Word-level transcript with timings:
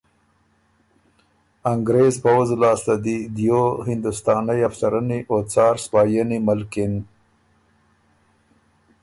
انګرېز 1.73 2.15
پؤځ 2.23 2.49
لاسته 2.61 2.93
دی 3.03 3.17
دیو 3.35 3.61
هندوستانئ 3.87 4.59
افسرنی 4.69 5.19
او 5.29 5.37
څار 5.51 5.75
سپاهينی 5.85 6.39
ملکِن۔ 6.47 6.93